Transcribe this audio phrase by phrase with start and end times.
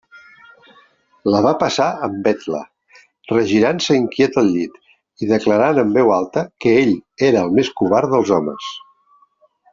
[1.33, 2.61] La va passar en vetla,
[3.33, 4.79] regirant-se inquiet al llit,
[5.25, 6.97] i declarant en veu alta que ell
[7.31, 8.73] era el més covard dels homes.